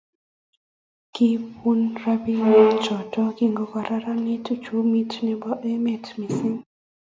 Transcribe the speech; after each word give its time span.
Kobun 1.15 1.79
robinik 2.01 2.69
choto, 2.85 3.21
kikokararanit 3.37 4.45
uchumi 4.53 5.01
nebo 5.25 5.49
emet 5.71 6.05
misimg 6.19 6.59